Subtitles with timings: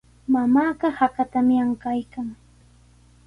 [0.33, 2.27] Mamaaqa hakatami ankaykan.